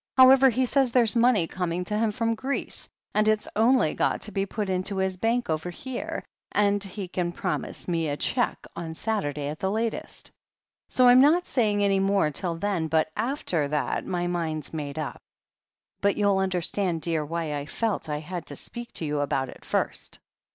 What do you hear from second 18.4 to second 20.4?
to speak to you about it first."